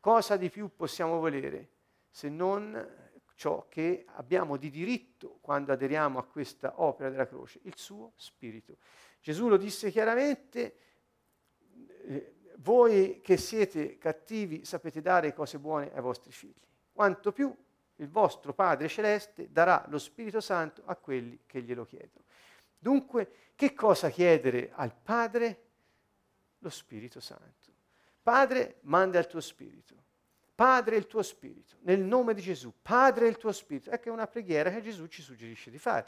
[0.00, 1.70] Cosa di più possiamo volere
[2.10, 3.04] se non
[3.36, 8.78] ciò che abbiamo di diritto quando aderiamo a questa opera della croce, il suo spirito.
[9.20, 10.76] Gesù lo disse chiaramente,
[12.04, 17.54] eh, voi che siete cattivi sapete dare cose buone ai vostri figli, quanto più
[17.96, 22.24] il vostro Padre Celeste darà lo Spirito Santo a quelli che glielo chiedono.
[22.78, 25.62] Dunque, che cosa chiedere al Padre?
[26.58, 27.72] Lo Spirito Santo.
[28.22, 29.94] Padre, manda il tuo Spirito.
[30.54, 31.76] Padre, il tuo Spirito.
[31.80, 32.72] Nel nome di Gesù.
[32.82, 33.90] Padre, il tuo Spirito.
[33.90, 36.06] Ecco, è una preghiera che Gesù ci suggerisce di fare.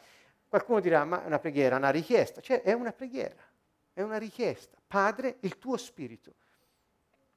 [0.49, 2.41] Qualcuno dirà, ma è una preghiera, una richiesta.
[2.41, 3.37] Cioè, è una preghiera,
[3.93, 4.79] è una richiesta.
[4.87, 6.35] Padre, il tuo Spirito.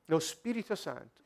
[0.05, 1.21] Lo Spirito Santo.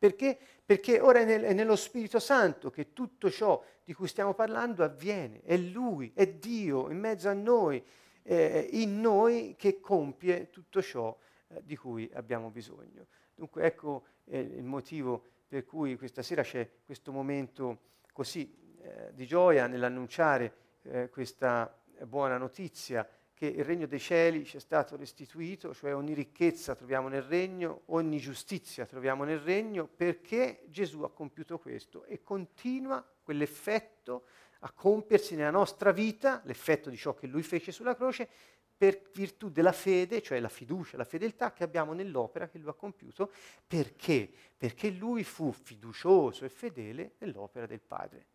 [0.00, 0.38] Perché?
[0.64, 4.82] Perché ora è, nel, è, nello Spirito Santo che tutto ciò di cui stiamo parlando
[4.82, 5.42] avviene.
[5.42, 7.84] È Lui, è Dio in mezzo a noi,
[8.22, 11.14] eh, in noi che compie tutto ciò
[11.48, 13.08] eh, di cui abbiamo bisogno.
[13.34, 17.80] Dunque ecco eh, il motivo per cui questa sera c'è questo momento
[18.14, 23.06] così eh, di gioia nell'annunciare eh, questa buona notizia
[23.40, 27.84] che il regno dei cieli ci è stato restituito, cioè ogni ricchezza troviamo nel regno,
[27.86, 34.24] ogni giustizia troviamo nel regno, perché Gesù ha compiuto questo e continua quell'effetto
[34.58, 38.28] a compiersi nella nostra vita, l'effetto di ciò che lui fece sulla croce,
[38.76, 42.74] per virtù della fede, cioè la fiducia, la fedeltà che abbiamo nell'opera che lui ha
[42.74, 43.32] compiuto.
[43.66, 44.30] Perché?
[44.54, 48.26] Perché lui fu fiducioso e fedele nell'opera del Padre.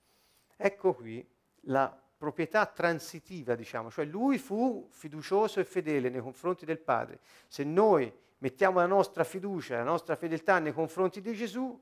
[0.58, 1.24] Ecco qui
[1.68, 7.20] la proprietà transitiva, diciamo, cioè lui fu fiducioso e fedele nei confronti del Padre.
[7.48, 11.80] Se noi mettiamo la nostra fiducia, la nostra fedeltà nei confronti di Gesù,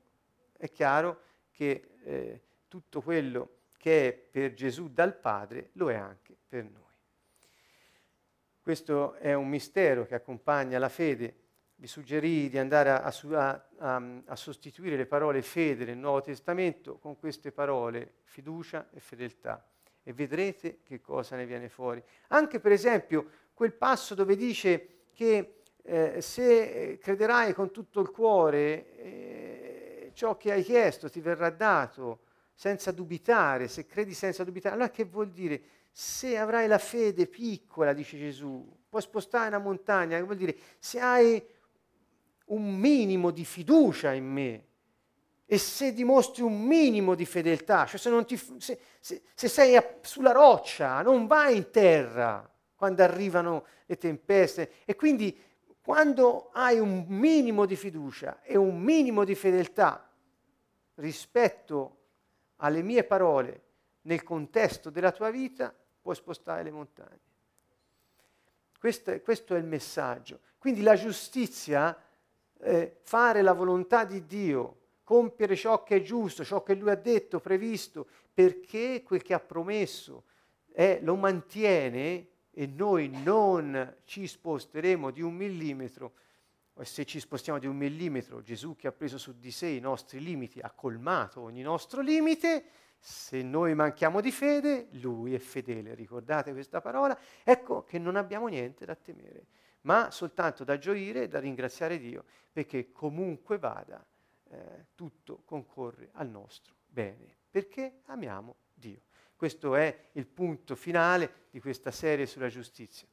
[0.54, 6.36] è chiaro che eh, tutto quello che è per Gesù dal Padre lo è anche
[6.46, 6.82] per noi.
[8.60, 11.36] Questo è un mistero che accompagna la fede.
[11.76, 16.98] Vi suggerì di andare a, a, a, a sostituire le parole fede nel Nuovo Testamento
[16.98, 19.66] con queste parole fiducia e fedeltà
[20.04, 22.00] e vedrete che cosa ne viene fuori.
[22.28, 28.96] Anche per esempio quel passo dove dice che eh, se crederai con tutto il cuore,
[28.96, 32.20] eh, ciò che hai chiesto ti verrà dato
[32.54, 34.74] senza dubitare, se credi senza dubitare.
[34.74, 35.62] Allora che vuol dire?
[35.90, 40.56] Se avrai la fede piccola, dice Gesù, puoi spostare una montagna, che vuol dire?
[40.78, 41.42] Se hai
[42.46, 44.64] un minimo di fiducia in me,
[45.46, 49.98] e se dimostri un minimo di fedeltà, cioè se, ti, se, se, se sei a,
[50.00, 55.38] sulla roccia, non vai in terra quando arrivano le tempeste e quindi
[55.82, 60.08] quando hai un minimo di fiducia e un minimo di fedeltà
[60.94, 61.98] rispetto
[62.56, 63.62] alle mie parole
[64.02, 67.20] nel contesto della tua vita, puoi spostare le montagne.
[68.78, 70.40] Questo è, questo è il messaggio.
[70.58, 71.96] Quindi la giustizia,
[72.60, 76.96] eh, fare la volontà di Dio, compiere ciò che è giusto, ciò che lui ha
[76.96, 80.24] detto, previsto, perché quel che ha promesso
[80.72, 86.14] è, lo mantiene e noi non ci sposteremo di un millimetro.
[86.76, 89.80] E se ci spostiamo di un millimetro, Gesù che ha preso su di sé i
[89.80, 92.64] nostri limiti, ha colmato ogni nostro limite,
[92.98, 95.94] se noi manchiamo di fede, lui è fedele.
[95.94, 97.16] Ricordate questa parola?
[97.44, 99.46] Ecco che non abbiamo niente da temere,
[99.82, 104.04] ma soltanto da gioire e da ringraziare Dio, perché comunque vada,
[104.54, 109.02] eh, tutto concorre al nostro bene, perché amiamo Dio.
[109.34, 113.08] Questo è il punto finale di questa serie sulla giustizia.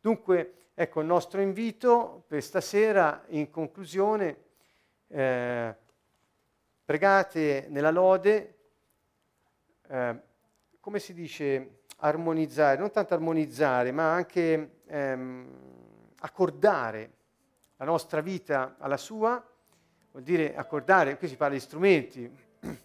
[0.00, 4.36] Dunque, ecco il nostro invito per stasera, in conclusione,
[5.08, 5.76] eh,
[6.82, 8.58] pregate nella lode,
[9.86, 10.20] eh,
[10.80, 17.12] come si dice, armonizzare, non tanto armonizzare, ma anche ehm, accordare
[17.76, 19.44] la nostra vita alla sua,
[20.10, 22.78] vuol dire accordare, qui si parla di strumenti, vuol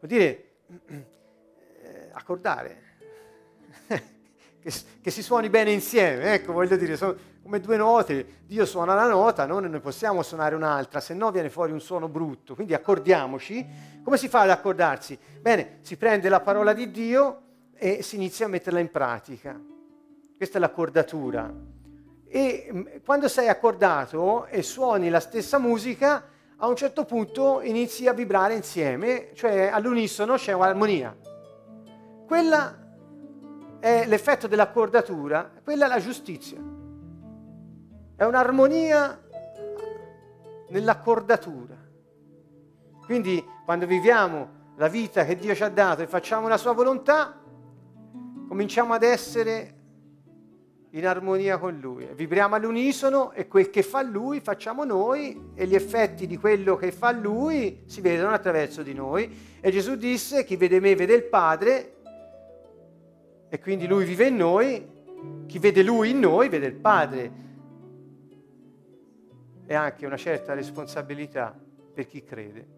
[0.00, 0.44] dire
[0.86, 2.82] eh, accordare,
[3.86, 7.16] che, che, si suoni bene insieme, ecco, voglio dire, sono
[7.48, 11.30] come due note, Dio suona la nota, noi non ne possiamo suonare un'altra, se no
[11.30, 13.66] viene fuori un suono brutto, quindi accordiamoci.
[14.02, 15.18] Come si fa ad accordarsi?
[15.40, 17.42] Bene, si prende la parola di Dio
[17.74, 19.58] e si inizia a metterla in pratica.
[20.36, 21.50] Questa è l'accordatura
[22.28, 26.24] e mm, quando sei accordato e suoni la stessa musica,
[26.56, 31.16] a un certo punto inizi a vibrare insieme, cioè all'unisono c'è un'armonia.
[32.26, 32.86] Quella
[33.80, 36.58] è l'effetto dell'accordatura, quella è la giustizia.
[38.16, 39.22] È un'armonia
[40.70, 41.76] nell'accordatura.
[43.04, 47.40] Quindi quando viviamo la vita che Dio ci ha dato e facciamo la sua volontà,
[48.48, 49.77] cominciamo ad essere
[50.98, 52.08] in armonia con Lui.
[52.14, 56.92] Vibriamo all'unisono e quel che fa Lui facciamo noi e gli effetti di quello che
[56.92, 59.58] fa Lui si vedono attraverso di noi.
[59.60, 61.94] E Gesù disse, chi vede me vede il Padre
[63.48, 64.86] e quindi Lui vive in noi,
[65.46, 67.32] chi vede Lui in noi vede il Padre.
[69.66, 71.56] E anche una certa responsabilità
[71.94, 72.76] per chi crede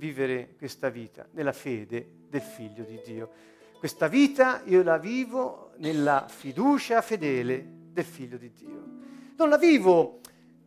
[0.00, 3.30] vivere questa vita nella fede del Figlio di Dio.
[3.78, 8.84] Questa vita io la vivo nella fiducia fedele del Figlio di Dio.
[9.36, 10.20] Non la vivo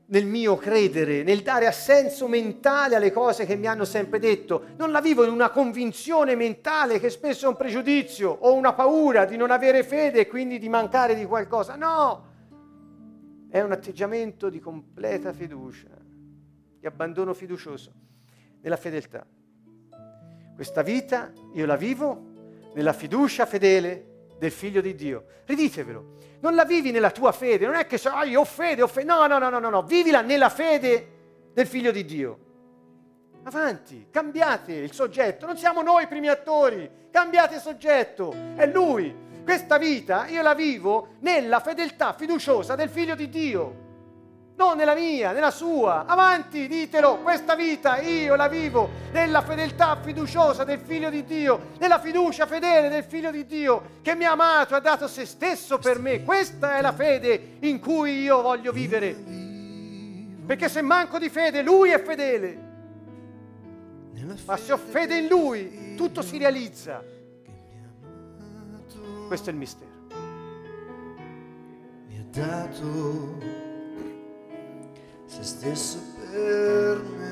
[0.08, 4.66] nel mio credere, nel dare assenso mentale alle cose che mi hanno sempre detto.
[4.76, 9.26] Non la vivo in una convinzione mentale che spesso è un pregiudizio o una paura
[9.26, 11.76] di non avere fede e quindi di mancare di qualcosa.
[11.76, 12.32] No!
[13.50, 15.90] È un atteggiamento di completa fiducia,
[16.80, 17.92] di abbandono fiducioso
[18.62, 19.26] nella fedeltà.
[20.56, 22.32] Questa vita io la vivo
[22.74, 24.13] nella fiducia fedele
[24.44, 25.24] del figlio di Dio.
[25.46, 26.18] Riditevelo.
[26.42, 29.06] Non la vivi nella tua fede, non è che ah, io ho fede, ho fede.
[29.06, 32.40] No, no, no, no, no, no, vivila nella fede del figlio di Dio.
[33.44, 39.16] Avanti, cambiate il soggetto, non siamo noi i primi attori, cambiate il soggetto, è lui.
[39.46, 43.83] Questa vita io la vivo nella fedeltà fiduciosa del figlio di Dio.
[44.56, 46.06] Non nella mia, nella sua.
[46.06, 52.00] Avanti, ditelo, questa vita io la vivo nella fedeltà fiduciosa del figlio di Dio, nella
[52.00, 55.80] fiducia fedele del figlio di Dio che mi ha amato e ha dato se stesso
[55.80, 56.24] per me.
[56.24, 59.16] Questa è la fede in cui io voglio vivere.
[60.46, 62.72] Perché se manco di fede, lui è fedele.
[64.46, 67.04] Ma se ho fede in lui, tutto si realizza.
[69.28, 69.92] Questo è il mistero.
[72.08, 73.63] Mi ha dato
[75.34, 77.32] se stesso per me.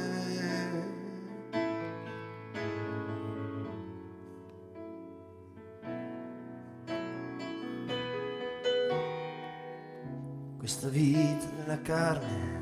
[10.58, 12.62] Questa vita nella carne,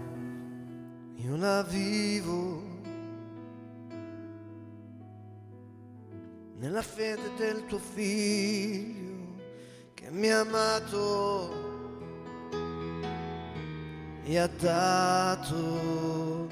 [1.15, 2.61] io la vivo
[6.57, 9.37] nella fede del tuo figlio
[9.93, 11.68] che mi ha amato
[14.31, 16.47] e ha dato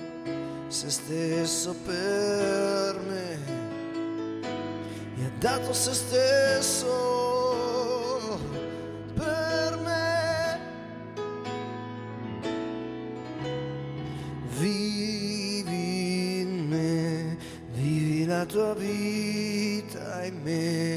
[0.67, 3.37] se stesso per me.
[5.15, 6.89] E ha dato se stesso
[9.13, 10.59] per me.
[14.57, 17.37] Vivi in me
[17.73, 20.96] vivi la tua vita in me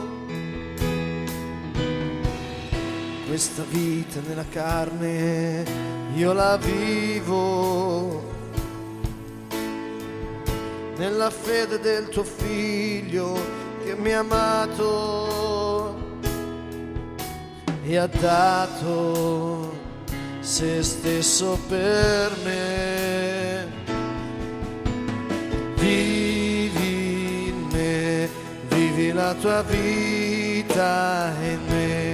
[3.31, 5.63] Questa vita nella carne
[6.15, 8.21] io la vivo
[10.97, 13.39] nella fede del tuo figlio
[13.85, 15.95] che mi ha amato
[17.85, 19.77] e ha dato
[20.41, 23.65] se stesso per me.
[25.75, 28.29] Vivi in me,
[28.67, 32.10] vivi la tua vita in me.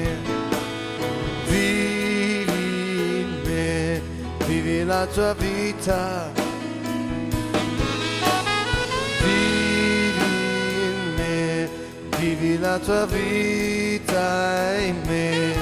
[4.87, 6.45] La tua vita.
[12.19, 15.53] Vivi la tua vita in me,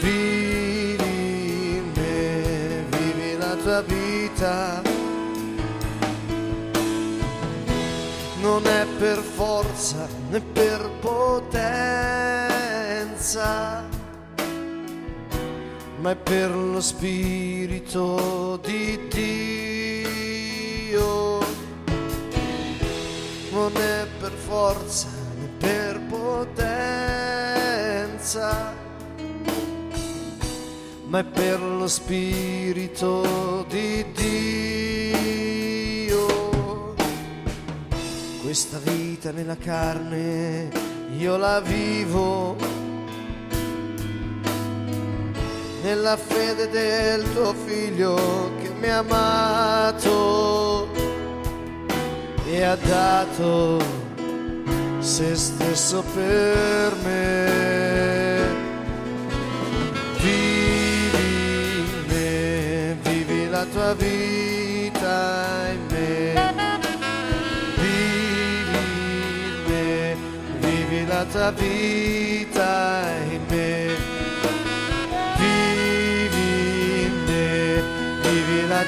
[0.00, 0.96] vivi
[1.76, 4.82] in me, vivi la tua vita.
[8.40, 11.68] Non è per forza né per potenza,
[16.00, 20.58] ma è per lo Spirito di Dio.
[23.52, 25.08] Non è per forza
[25.38, 26.32] né per potenza,
[31.04, 34.38] ma è per lo Spirito di Dio.
[38.40, 40.70] Questa vita nella carne
[41.18, 42.79] io la vivo
[45.82, 50.88] nella fede del tuo figlio che mi ha amato
[52.46, 53.78] e ha dato
[54.98, 58.58] se stesso per me.
[60.18, 61.18] Vivi
[61.78, 66.34] in me, vivi la tua vita in me.
[67.76, 68.78] Vivi
[69.46, 70.16] in me,
[70.58, 73.29] vivi la tua vita in me.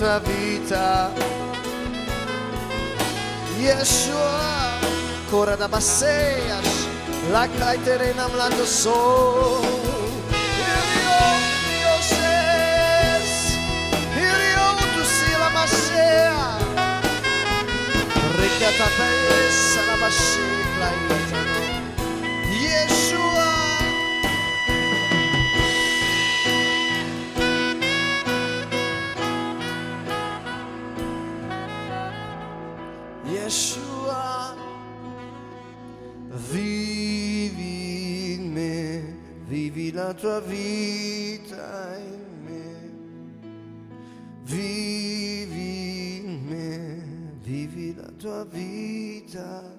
[0.00, 1.12] tua vita,
[3.58, 4.80] Yeshua.
[5.30, 6.88] Cora da Basseias,
[7.30, 9.60] la caiterena amlando so.
[10.72, 11.20] Irio,
[11.84, 13.28] Yoses,
[14.16, 16.40] Irio, tu si la Bassea.
[18.40, 20.49] Ricata pesa la Bassea,
[40.20, 42.90] tua vita in me,
[44.42, 49.78] vivi in me, vivi la tua vita.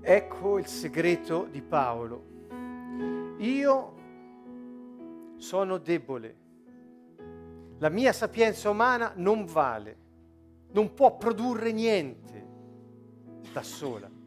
[0.00, 2.22] Ecco il segreto di Paolo.
[3.38, 3.94] Io
[5.36, 6.36] sono debole.
[7.78, 9.96] La mia sapienza umana non vale,
[10.70, 12.46] non può produrre niente
[13.52, 14.17] da sola.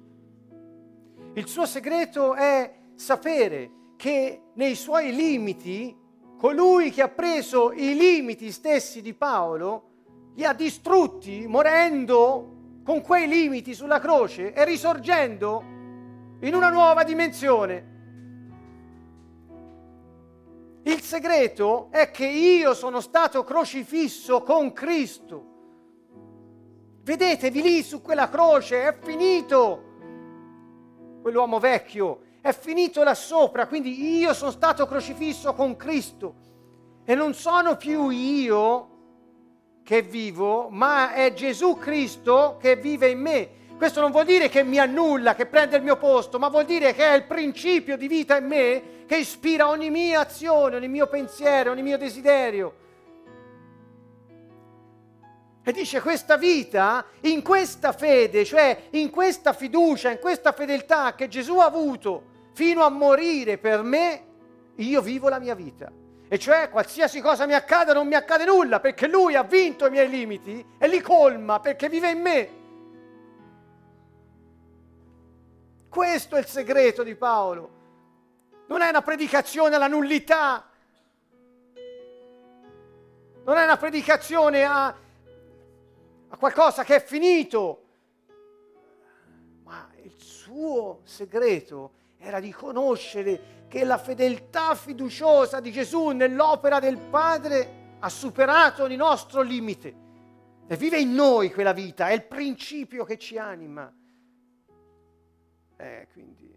[1.34, 5.96] Il suo segreto è sapere che nei suoi limiti,
[6.38, 13.30] colui che ha preso i limiti stessi di Paolo, li ha distrutti morendo con quei
[13.30, 15.64] limiti sulla croce e risorgendo
[16.42, 17.90] in una nuova dimensione.
[20.84, 25.46] Il segreto è che io sono stato crocifisso con Cristo.
[27.04, 29.91] Vedetevi lì su quella croce, è finito
[31.22, 36.34] quell'uomo vecchio, è finito là sopra, quindi io sono stato crocifisso con Cristo
[37.06, 38.88] e non sono più io
[39.84, 43.50] che vivo, ma è Gesù Cristo che vive in me.
[43.78, 46.94] Questo non vuol dire che mi annulla, che prende il mio posto, ma vuol dire
[46.94, 51.08] che è il principio di vita in me che ispira ogni mia azione, ogni mio
[51.08, 52.76] pensiero, ogni mio desiderio.
[55.64, 61.28] E dice questa vita, in questa fede, cioè in questa fiducia, in questa fedeltà che
[61.28, 64.26] Gesù ha avuto fino a morire per me,
[64.76, 65.92] io vivo la mia vita.
[66.28, 69.90] E cioè qualsiasi cosa mi accada non mi accade nulla perché lui ha vinto i
[69.90, 72.50] miei limiti e li colma perché vive in me.
[75.90, 77.80] Questo è il segreto di Paolo.
[78.68, 80.70] Non è una predicazione alla nullità.
[83.44, 84.96] Non è una predicazione a,
[86.32, 87.84] a qualcosa che è finito.
[89.64, 96.98] Ma il suo segreto era di conoscere che la fedeltà fiduciosa di Gesù nell'opera del
[96.98, 100.10] Padre ha superato il nostro limite
[100.68, 103.94] e vive in noi quella vita, è il principio che ci anima.
[105.76, 106.56] Eh, quindi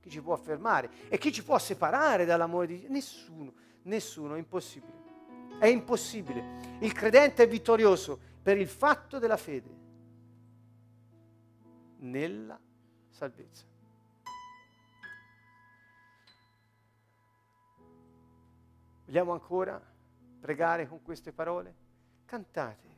[0.00, 2.88] chi ci può fermare e chi ci può separare dall'amore di Dio?
[2.90, 3.52] Nessuno,
[3.82, 5.04] nessuno, è impossibile.
[5.58, 6.78] È impossibile.
[6.80, 9.76] Il credente è vittorioso per il fatto della fede
[11.96, 12.56] nella
[13.08, 13.64] salvezza.
[19.04, 19.84] Vogliamo ancora
[20.38, 21.74] pregare con queste parole?
[22.24, 22.88] Cantate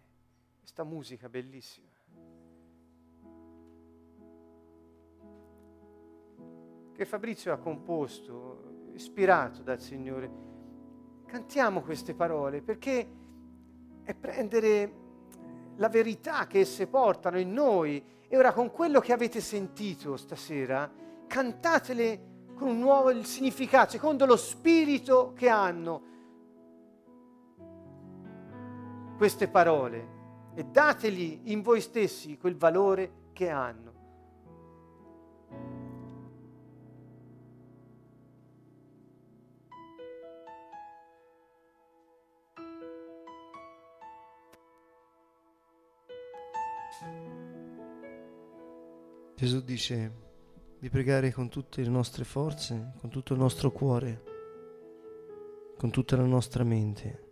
[0.58, 1.88] questa musica bellissima.
[6.92, 10.30] Che Fabrizio ha composto, ispirato dal Signore.
[11.24, 13.10] Cantiamo queste parole perché
[14.02, 15.06] è prendere
[15.78, 20.90] la verità che esse portano in noi e ora con quello che avete sentito stasera,
[21.26, 26.02] cantatele con un nuovo significato, secondo lo spirito che hanno
[29.16, 30.16] queste parole
[30.54, 33.87] e dateli in voi stessi quel valore che hanno.
[49.38, 50.10] Gesù dice
[50.80, 54.24] di pregare con tutte le nostre forze, con tutto il nostro cuore,
[55.76, 57.26] con tutta la nostra mente.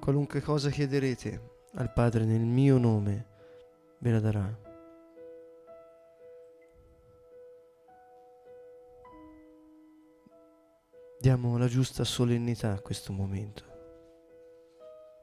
[0.00, 3.26] Qualunque cosa chiederete al Padre nel mio nome,
[3.98, 4.60] ve la darà.
[11.20, 13.62] Diamo la giusta solennità a questo momento,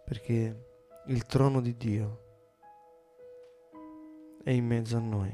[0.05, 0.67] perché
[1.10, 2.26] il trono di Dio
[4.43, 5.32] è in mezzo a noi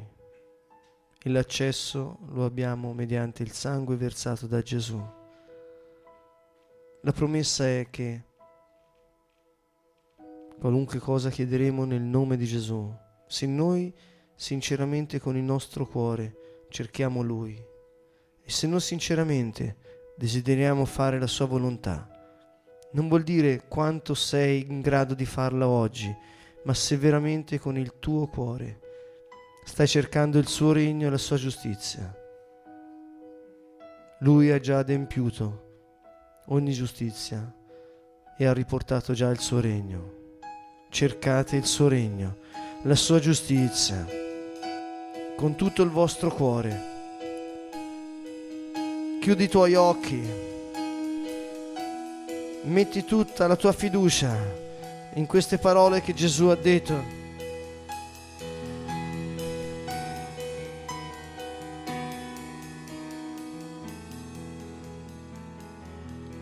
[1.22, 5.04] e l'accesso lo abbiamo mediante il sangue versato da Gesù.
[7.02, 8.24] La promessa è che
[10.58, 12.90] qualunque cosa chiederemo nel nome di Gesù,
[13.28, 13.94] se noi
[14.34, 17.54] sinceramente con il nostro cuore cerchiamo Lui
[18.42, 22.15] e se noi sinceramente desideriamo fare la Sua volontà,
[22.96, 26.14] non vuol dire quanto sei in grado di farla oggi,
[26.64, 28.80] ma se veramente con il tuo cuore
[29.66, 32.16] stai cercando il suo regno e la sua giustizia.
[34.20, 35.64] Lui ha già adempiuto
[36.48, 37.54] ogni giustizia
[38.38, 40.24] e ha riportato già il suo regno.
[40.90, 42.38] Cercate il suo regno,
[42.84, 44.08] la sua giustizia,
[45.36, 46.94] con tutto il vostro cuore.
[49.20, 50.54] Chiudi i tuoi occhi
[52.66, 54.36] metti tutta la tua fiducia
[55.14, 57.24] in queste parole che Gesù ha detto.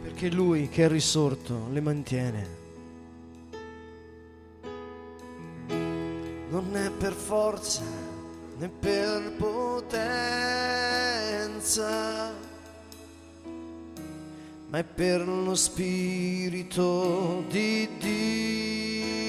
[0.01, 2.61] Perché Lui che è risorto le mantiene.
[6.49, 7.81] Non è per forza
[8.57, 10.13] né per potenza
[14.73, 19.21] ma è per lo Spirito di Dio.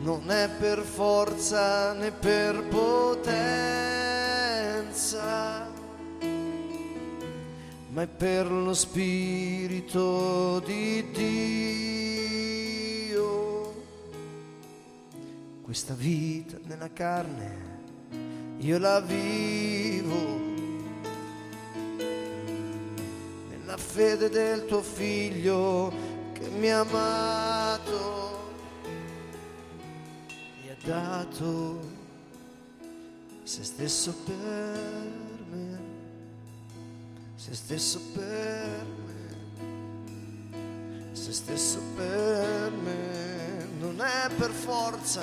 [0.00, 3.30] Non è per forza né per potenza,
[7.90, 12.46] ma è per lo Spirito di Dio.
[15.60, 17.66] Questa vita nella carne
[18.60, 20.47] io la vivo
[23.88, 25.90] fede del tuo figlio
[26.34, 28.52] che mi ha amato,
[30.62, 31.80] mi ha dato
[33.44, 35.10] se stesso per
[35.50, 35.80] me,
[37.34, 39.32] se stesso per me,
[41.12, 45.22] se stesso per me, non è per forza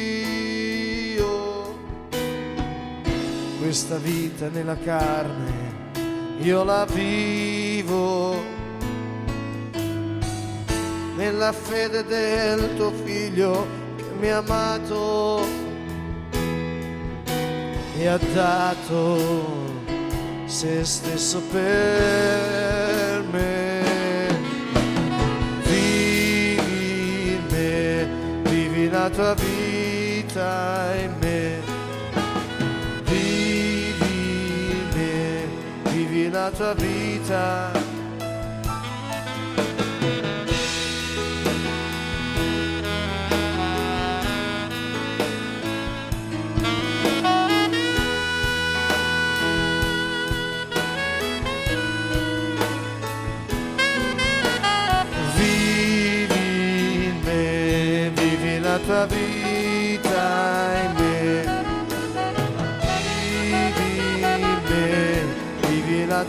[3.71, 5.53] Questa vita nella carne,
[6.39, 8.35] io la vivo
[11.15, 13.65] nella fede del tuo figlio
[13.95, 15.47] che mi ha amato
[17.97, 19.17] e ha dato
[20.47, 23.83] se stesso per me.
[25.63, 28.07] Vivi in me,
[28.51, 31.20] vivi la tua vita in me
[36.41, 37.71] la tua vita.
[55.35, 59.50] Vivi in me, vivi la tua vita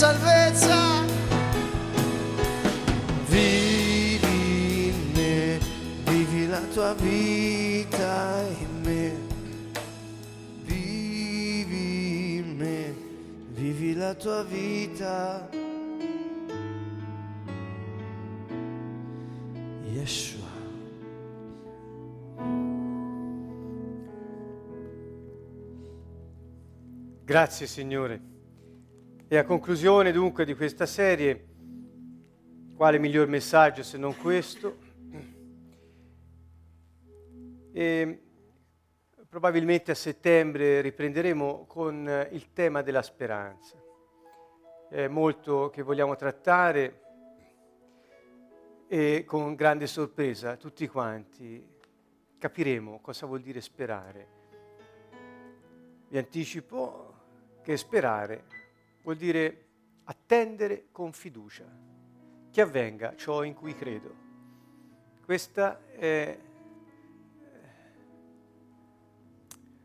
[0.00, 1.04] salvezza.
[3.26, 5.58] Vivi in me,
[6.04, 9.12] vivi la tua vita in me.
[10.64, 12.94] Vivi in me,
[13.52, 15.50] vivi la tua vita.
[19.84, 20.48] Yeshua.
[27.22, 28.39] Grazie Signore.
[29.32, 31.46] E a conclusione dunque di questa serie,
[32.74, 34.76] quale miglior messaggio se non questo?
[37.70, 38.22] E
[39.28, 43.80] probabilmente a settembre riprenderemo con il tema della speranza.
[44.88, 47.02] È molto che vogliamo trattare
[48.88, 51.64] e con grande sorpresa tutti quanti
[52.36, 54.26] capiremo cosa vuol dire sperare.
[56.08, 57.14] Vi anticipo
[57.62, 58.58] che sperare
[59.02, 59.66] vuol dire
[60.04, 61.64] attendere con fiducia
[62.50, 64.28] che avvenga ciò in cui credo.
[65.24, 66.38] Questa è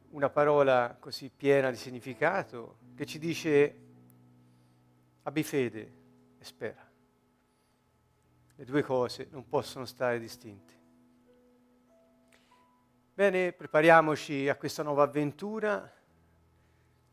[0.10, 3.80] una parola così piena di significato che ci dice
[5.24, 5.94] abbi fede
[6.40, 6.90] e spera.
[8.56, 10.74] Le due cose non possono stare distinte.
[13.14, 15.94] Bene, prepariamoci a questa nuova avventura.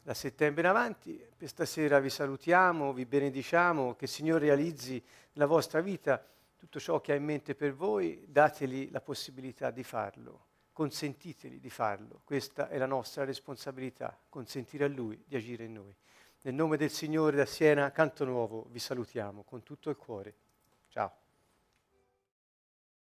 [0.03, 5.47] Da settembre in avanti, per stasera vi salutiamo, vi benediciamo, che il Signore realizzi nella
[5.47, 6.23] vostra vita
[6.57, 11.71] tutto ciò che ha in mente per voi, dateli la possibilità di farlo consentiteli di
[11.71, 12.23] farlo.
[12.25, 15.95] Questa è la nostra responsabilità, consentire a Lui di agire in noi.
[16.43, 20.35] Nel nome del Signore da Siena, Canto Nuovo, vi salutiamo con tutto il cuore.
[20.89, 21.22] Ciao.